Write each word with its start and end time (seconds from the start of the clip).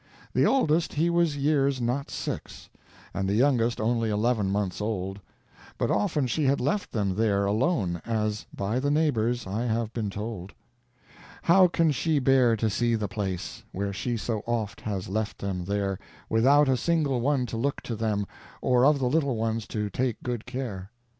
The 0.33 0.47
oldest 0.47 0.93
he 0.93 1.11
was 1.11 1.37
years 1.37 1.79
not 1.79 2.09
six, 2.09 2.71
And 3.13 3.29
the 3.29 3.35
youngest 3.35 3.79
only 3.79 4.09
eleven 4.09 4.49
months 4.49 4.81
old, 4.81 5.19
But 5.77 5.91
often 5.91 6.25
she 6.25 6.45
had 6.45 6.59
left 6.59 6.91
them 6.91 7.13
there 7.13 7.45
alone, 7.45 8.01
As, 8.03 8.47
by 8.51 8.79
the 8.79 8.89
neighbors, 8.89 9.45
I 9.45 9.65
have 9.67 9.93
been 9.93 10.09
told. 10.09 10.53
How 11.43 11.67
can 11.67 11.91
she 11.91 12.17
bear 12.17 12.55
to 12.55 12.67
see 12.67 12.95
the 12.95 13.07
place. 13.07 13.61
Where 13.71 13.93
she 13.93 14.17
so 14.17 14.41
oft 14.47 14.81
has 14.81 15.07
left 15.07 15.37
them 15.37 15.65
there, 15.65 15.99
Without 16.29 16.67
a 16.67 16.77
single 16.77 17.21
one 17.21 17.45
to 17.45 17.55
look 17.57 17.81
to 17.83 17.95
them, 17.95 18.25
Or 18.59 18.85
of 18.87 18.97
the 18.97 19.05
little 19.07 19.35
ones 19.35 19.67
to 19.67 19.91
take 19.91 20.23
good 20.23 20.47
care. 20.47 20.89